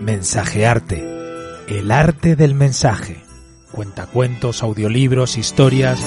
Mensajearte, 0.00 1.02
el 1.66 1.90
arte 1.90 2.36
del 2.36 2.54
mensaje. 2.54 3.22
Cuentacuentos, 3.72 4.62
audiolibros, 4.62 5.36
historias. 5.36 5.98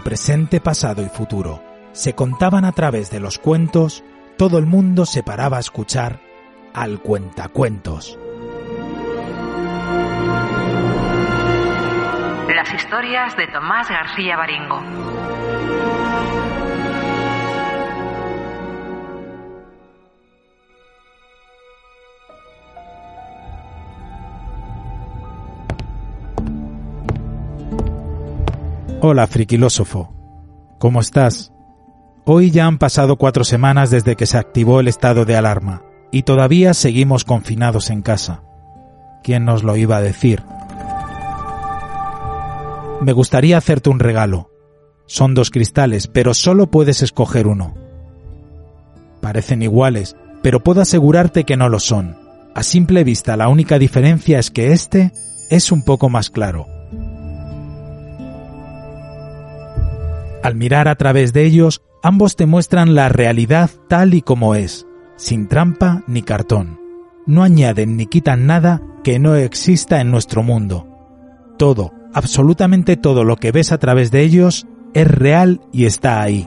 Presente, 0.00 0.60
pasado 0.60 1.02
y 1.02 1.08
futuro 1.08 1.74
se 1.94 2.14
contaban 2.14 2.64
a 2.64 2.72
través 2.72 3.10
de 3.10 3.20
los 3.20 3.38
cuentos, 3.38 4.02
todo 4.36 4.58
el 4.58 4.66
mundo 4.66 5.06
se 5.06 5.22
paraba 5.22 5.58
a 5.58 5.60
escuchar 5.60 6.20
al 6.74 6.98
cuentacuentos. 7.00 8.18
Las 12.52 12.74
historias 12.74 13.36
de 13.36 13.46
Tomás 13.46 13.88
García 13.88 14.36
Baringo. 14.36 14.82
Hola, 29.06 29.26
friquilósofo. 29.26 30.14
¿Cómo 30.78 30.98
estás? 30.98 31.52
Hoy 32.24 32.50
ya 32.50 32.64
han 32.64 32.78
pasado 32.78 33.16
cuatro 33.16 33.44
semanas 33.44 33.90
desde 33.90 34.16
que 34.16 34.24
se 34.24 34.38
activó 34.38 34.80
el 34.80 34.88
estado 34.88 35.26
de 35.26 35.36
alarma 35.36 35.82
y 36.10 36.22
todavía 36.22 36.72
seguimos 36.72 37.26
confinados 37.26 37.90
en 37.90 38.00
casa. 38.00 38.44
¿Quién 39.22 39.44
nos 39.44 39.62
lo 39.62 39.76
iba 39.76 39.98
a 39.98 40.00
decir? 40.00 40.42
Me 43.02 43.12
gustaría 43.12 43.58
hacerte 43.58 43.90
un 43.90 43.98
regalo. 43.98 44.50
Son 45.04 45.34
dos 45.34 45.50
cristales, 45.50 46.08
pero 46.08 46.32
solo 46.32 46.70
puedes 46.70 47.02
escoger 47.02 47.46
uno. 47.46 47.74
Parecen 49.20 49.60
iguales, 49.60 50.16
pero 50.42 50.64
puedo 50.64 50.80
asegurarte 50.80 51.44
que 51.44 51.58
no 51.58 51.68
lo 51.68 51.78
son. 51.78 52.16
A 52.54 52.62
simple 52.62 53.04
vista 53.04 53.36
la 53.36 53.48
única 53.48 53.78
diferencia 53.78 54.38
es 54.38 54.50
que 54.50 54.72
este 54.72 55.12
es 55.50 55.72
un 55.72 55.84
poco 55.84 56.08
más 56.08 56.30
claro. 56.30 56.73
Al 60.44 60.56
mirar 60.56 60.88
a 60.88 60.96
través 60.96 61.32
de 61.32 61.46
ellos, 61.46 61.80
ambos 62.02 62.36
te 62.36 62.44
muestran 62.44 62.94
la 62.94 63.08
realidad 63.08 63.70
tal 63.88 64.12
y 64.12 64.20
como 64.20 64.54
es, 64.54 64.86
sin 65.16 65.48
trampa 65.48 66.04
ni 66.06 66.20
cartón. 66.20 66.78
No 67.24 67.42
añaden 67.42 67.96
ni 67.96 68.04
quitan 68.04 68.44
nada 68.44 68.82
que 69.02 69.18
no 69.18 69.36
exista 69.36 70.02
en 70.02 70.10
nuestro 70.10 70.42
mundo. 70.42 70.86
Todo, 71.56 71.94
absolutamente 72.12 72.98
todo 72.98 73.24
lo 73.24 73.36
que 73.36 73.52
ves 73.52 73.72
a 73.72 73.78
través 73.78 74.10
de 74.10 74.20
ellos 74.20 74.66
es 74.92 75.08
real 75.08 75.62
y 75.72 75.86
está 75.86 76.20
ahí. 76.20 76.46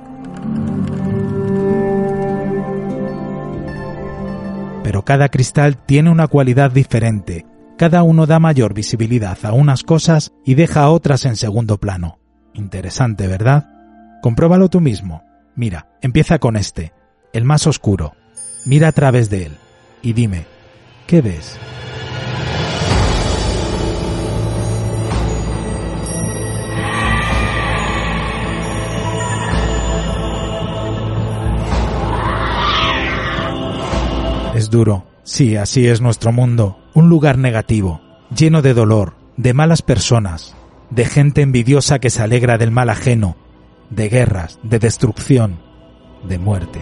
Pero 4.83 5.03
cada 5.05 5.29
cristal 5.29 5.75
tiene 5.75 6.11
una 6.11 6.27
cualidad 6.27 6.69
diferente. 6.69 7.47
Cada 7.79 8.03
uno 8.03 8.27
da 8.27 8.37
mayor 8.37 8.75
visibilidad 8.75 9.39
a 9.41 9.53
unas 9.53 9.81
cosas 9.81 10.33
y 10.45 10.53
deja 10.53 10.83
a 10.83 10.91
otras 10.91 11.25
en 11.25 11.35
segundo 11.35 11.79
plano. 11.79 12.19
Interesante, 12.53 13.25
¿verdad? 13.25 13.76
Compruébalo 14.21 14.69
tú 14.69 14.81
mismo. 14.81 15.23
Mira, 15.55 15.87
empieza 16.01 16.39
con 16.39 16.55
este, 16.55 16.93
el 17.33 17.43
más 17.43 17.67
oscuro. 17.67 18.15
Mira 18.65 18.89
a 18.89 18.91
través 18.91 19.29
de 19.29 19.45
él 19.45 19.57
y 20.01 20.13
dime, 20.13 20.45
¿qué 21.05 21.21
ves? 21.21 21.57
Es 34.55 34.71
duro. 34.71 35.05
Sí, 35.23 35.55
así 35.55 35.87
es 35.87 36.01
nuestro 36.01 36.31
mundo. 36.31 36.79
Un 36.95 37.09
lugar 37.09 37.37
negativo, 37.37 38.01
lleno 38.35 38.61
de 38.61 38.73
dolor, 38.73 39.13
de 39.35 39.53
malas 39.53 39.81
personas, 39.81 40.55
de 40.89 41.05
gente 41.05 41.41
envidiosa 41.41 41.99
que 41.99 42.09
se 42.09 42.23
alegra 42.23 42.57
del 42.57 42.71
mal 42.71 42.89
ajeno, 42.89 43.35
de 43.89 44.09
guerras, 44.09 44.59
de 44.63 44.79
destrucción, 44.79 45.59
de 46.27 46.37
muerte. 46.39 46.81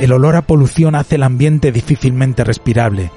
El 0.00 0.12
olor 0.12 0.34
a 0.34 0.42
polución 0.42 0.96
hace 0.96 1.14
el 1.14 1.22
ambiente 1.22 1.70
difícilmente 1.70 2.42
respirable. 2.42 3.12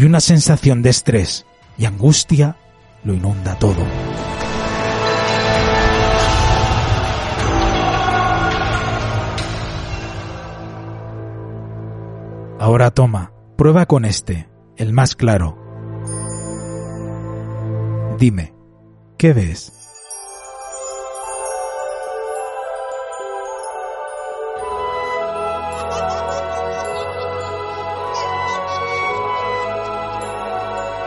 Y 0.00 0.04
una 0.04 0.20
sensación 0.20 0.82
de 0.82 0.90
estrés 0.90 1.46
y 1.78 1.84
angustia 1.84 2.56
lo 3.04 3.14
inunda 3.14 3.54
todo. 3.56 3.86
Ahora 12.72 12.90
toma, 12.90 13.32
prueba 13.58 13.84
con 13.84 14.06
este, 14.06 14.48
el 14.78 14.94
más 14.94 15.14
claro. 15.14 15.58
Dime, 18.18 18.54
¿qué 19.18 19.34
ves? 19.34 19.74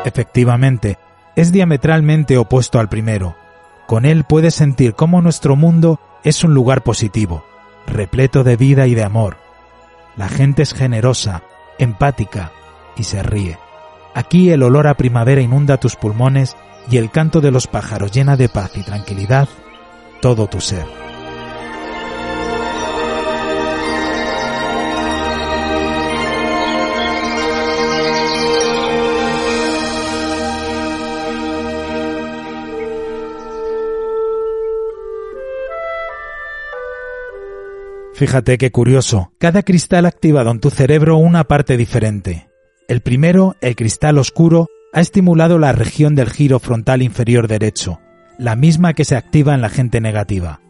Efectivamente, 0.06 1.00
es 1.36 1.52
diametralmente 1.52 2.38
opuesto 2.38 2.80
al 2.80 2.90
primero. 2.90 3.36
Con 3.88 4.06
él 4.06 4.24
puedes 4.24 4.54
sentir 4.54 4.94
cómo 4.94 5.24
nuestro 5.24 5.56
mundo 5.56 6.00
es 6.24 6.44
un 6.44 6.54
lugar 6.54 6.84
positivo, 6.84 7.44
repleto 7.88 8.44
de 8.44 8.56
vida 8.56 8.86
y 8.86 8.94
de 8.94 9.04
amor, 9.04 9.38
la 10.18 10.30
gente 10.30 10.64
es 10.64 10.74
generosa, 10.74 11.44
empática 11.78 12.52
y 12.96 13.04
se 13.04 13.24
ríe. 13.24 13.58
Aquí 14.14 14.50
el 14.50 14.64
olor 14.64 14.88
a 14.88 14.96
primavera 14.96 15.42
inunda 15.42 15.78
tus 15.78 15.96
pulmones 15.96 16.56
y 16.90 16.98
el 16.98 17.12
canto 17.12 17.42
de 17.42 17.52
los 17.52 17.68
pájaros 17.68 18.12
llena 18.12 18.38
de 18.38 18.50
paz 18.50 18.72
y 18.76 18.84
tranquilidad 18.84 19.50
todo 20.22 20.48
tu 20.48 20.60
ser. 20.60 21.05
Fíjate 38.16 38.58
qué 38.58 38.72
curioso, 38.72 39.34
cada 39.40 39.62
cristal 39.64 40.06
ha 40.06 40.08
activado 40.08 40.50
en 40.50 40.62
tu 40.62 40.70
cerebro 40.70 41.18
una 41.18 41.44
parte 41.44 41.76
diferente. 41.76 42.48
El 42.88 43.02
primero, 43.02 43.58
el 43.60 43.76
cristal 43.76 44.18
oscuro, 44.18 44.70
ha 44.94 45.02
estimulado 45.02 45.60
la 45.60 45.74
región 45.74 46.16
del 46.16 46.30
giro 46.30 46.60
frontal 46.60 47.02
inferior 47.02 47.50
derecho, 47.50 48.00
la 48.38 48.56
misma 48.56 48.94
que 48.94 49.04
se 49.04 49.18
activa 49.18 49.54
en 49.54 49.60
la 49.60 49.68
gente 49.68 50.00
negativa. 50.00 50.62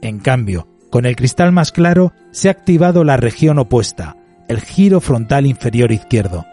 En 0.00 0.20
cambio, 0.20 0.68
con 0.88 1.04
el 1.04 1.16
cristal 1.16 1.52
más 1.52 1.70
claro 1.70 2.14
se 2.30 2.48
ha 2.48 2.52
activado 2.52 3.04
la 3.04 3.18
región 3.18 3.58
opuesta, 3.58 4.16
el 4.48 4.62
giro 4.62 5.02
frontal 5.02 5.44
inferior 5.44 5.92
izquierdo, 5.92 6.46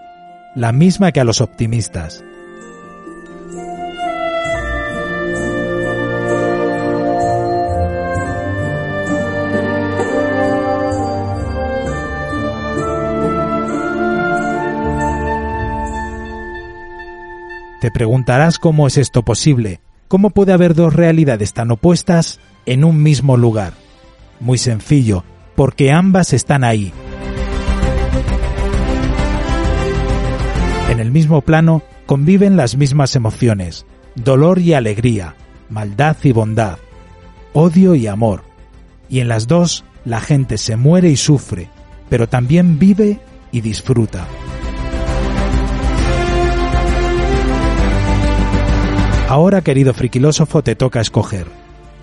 la 0.55 0.73
misma 0.73 1.13
que 1.13 1.21
a 1.21 1.23
los 1.23 1.39
optimistas. 1.39 2.21
Te 17.83 17.91
preguntarás 17.91 18.59
cómo 18.59 18.87
es 18.87 18.97
esto 18.97 19.23
posible, 19.23 19.81
cómo 20.07 20.29
puede 20.29 20.53
haber 20.53 20.73
dos 20.73 20.93
realidades 20.93 21.51
tan 21.51 21.69
opuestas 21.69 22.39
en 22.65 22.85
un 22.85 23.03
mismo 23.03 23.35
lugar. 23.35 23.73
Muy 24.39 24.57
sencillo, 24.57 25.25
porque 25.57 25.91
ambas 25.91 26.31
están 26.31 26.63
ahí. 26.63 26.93
En 30.91 31.01
el 31.01 31.11
mismo 31.11 31.41
plano 31.41 31.83
conviven 32.05 32.55
las 32.55 32.77
mismas 32.77 33.17
emociones, 33.17 33.85
dolor 34.15 34.59
y 34.59 34.75
alegría, 34.75 35.35
maldad 35.69 36.15
y 36.23 36.31
bondad, 36.31 36.77
odio 37.51 37.95
y 37.95 38.07
amor. 38.07 38.45
Y 39.09 39.19
en 39.19 39.27
las 39.27 39.45
dos 39.45 39.83
la 40.05 40.21
gente 40.21 40.57
se 40.57 40.77
muere 40.77 41.09
y 41.09 41.17
sufre, 41.17 41.67
pero 42.07 42.29
también 42.29 42.79
vive 42.79 43.19
y 43.51 43.59
disfruta. 43.59 44.25
Ahora, 49.33 49.61
querido 49.61 49.95
friquilósofo, 49.95 50.61
te 50.61 50.75
toca 50.75 51.01
escoger. 51.01 51.47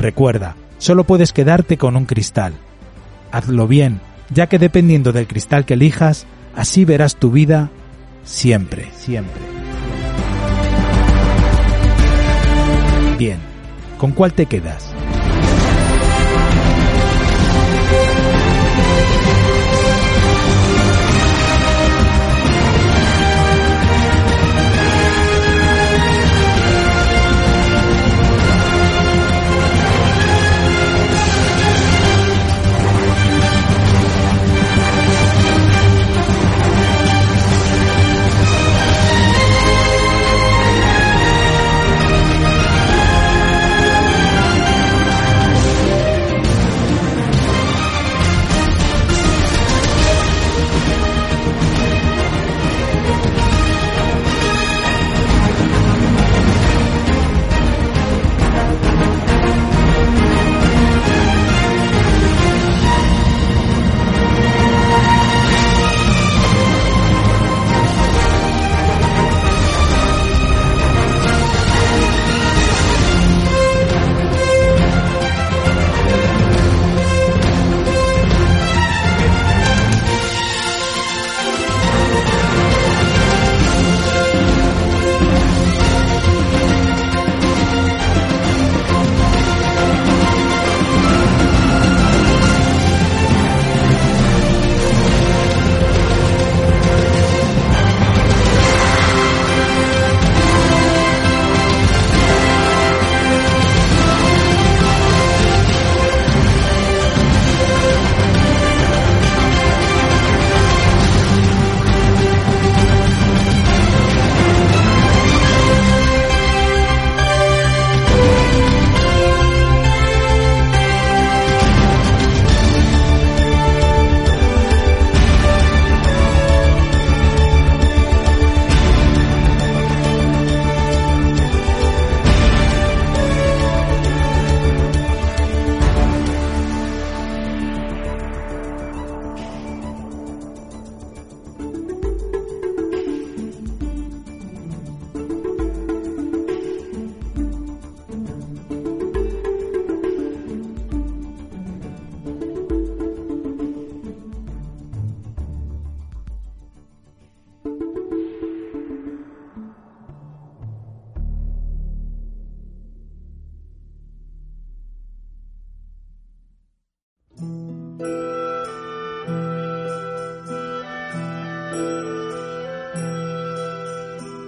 Recuerda, 0.00 0.56
solo 0.78 1.04
puedes 1.04 1.32
quedarte 1.32 1.78
con 1.78 1.94
un 1.94 2.04
cristal. 2.04 2.54
Hazlo 3.30 3.68
bien, 3.68 4.00
ya 4.30 4.48
que 4.48 4.58
dependiendo 4.58 5.12
del 5.12 5.28
cristal 5.28 5.64
que 5.64 5.74
elijas, 5.74 6.26
así 6.56 6.84
verás 6.84 7.14
tu 7.14 7.30
vida 7.30 7.70
siempre, 8.24 8.88
siempre. 8.96 9.40
Bien, 13.16 13.38
¿con 13.96 14.10
cuál 14.10 14.32
te 14.32 14.46
quedas? 14.46 14.92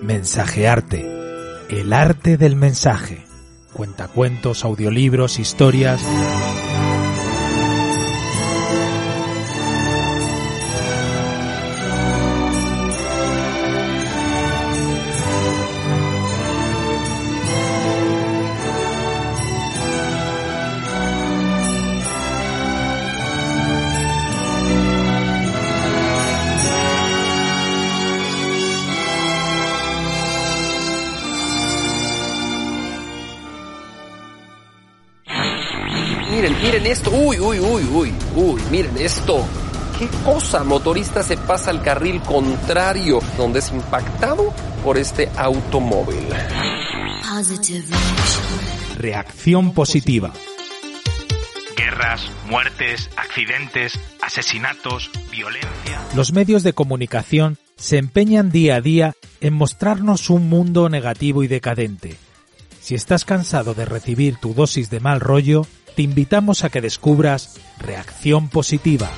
Mensajearte, 0.03 1.09
el 1.71 1.93
arte 1.93 2.37
del 2.37 2.57
mensaje. 2.57 3.25
Cuentacuentos, 3.73 4.65
audiolibros, 4.65 5.39
historias. 5.39 6.03
Miren 36.63 36.87
esto. 36.87 37.11
Uy, 37.11 37.39
uy, 37.41 37.59
uy, 37.59 37.83
uy, 37.93 38.15
uy, 38.37 38.63
miren 38.71 38.97
esto. 38.99 39.45
¿Qué 39.99 40.09
cosa? 40.25 40.65
Motorista 40.65 41.23
se 41.23 41.37
pasa 41.37 41.71
al 41.71 41.83
carril 41.83 42.21
contrario, 42.23 43.21
donde 43.37 43.59
es 43.59 43.71
impactado 43.71 44.53
por 44.83 44.97
este 44.97 45.29
automóvil. 45.37 46.27
Reacción 48.97 49.73
positiva. 49.75 50.33
Guerras, 51.77 52.31
muertes, 52.49 53.11
accidentes, 53.17 53.99
asesinatos, 54.23 55.11
violencia. 55.31 56.01
Los 56.15 56.33
medios 56.33 56.63
de 56.63 56.73
comunicación 56.73 57.59
se 57.77 57.99
empeñan 57.99 58.51
día 58.51 58.77
a 58.77 58.81
día 58.81 59.15
en 59.41 59.55
mostrarnos 59.55 60.31
un 60.31 60.49
mundo 60.49 60.89
negativo 60.89 61.43
y 61.43 61.49
decadente. 61.49 62.17
Si 62.81 62.95
estás 62.95 63.25
cansado 63.25 63.75
de 63.75 63.85
recibir 63.85 64.37
tu 64.37 64.55
dosis 64.55 64.91
de 64.91 65.01
mal 65.01 65.21
rollo, 65.21 65.67
te 65.95 66.03
invitamos 66.03 66.65
a 66.65 66.71
que 66.71 66.81
descubras 66.81 67.61
Reacción 67.79 68.49
Positiva. 68.49 69.11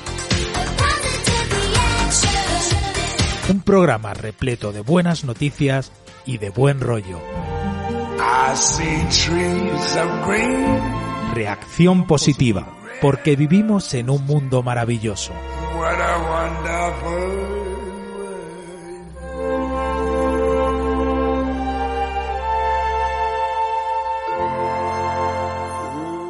Un 3.49 3.61
programa 3.61 4.13
repleto 4.13 4.71
de 4.71 4.81
buenas 4.81 5.23
noticias 5.23 5.91
y 6.25 6.37
de 6.37 6.49
buen 6.49 6.79
rollo. 6.79 7.19
Reacción 11.33 12.07
Positiva, 12.07 12.75
porque 13.01 13.35
vivimos 13.35 13.93
en 13.93 14.09
un 14.09 14.25
mundo 14.25 14.63
maravilloso. 14.63 15.33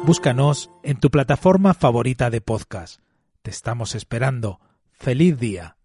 Búscanos 0.06 0.70
en 0.84 1.00
tu 1.00 1.10
plataforma 1.10 1.74
favorita 1.74 2.30
de 2.30 2.40
podcast. 2.40 3.00
Te 3.42 3.50
estamos 3.50 3.96
esperando. 3.96 4.60
¡Feliz 4.92 5.36
día! 5.36 5.78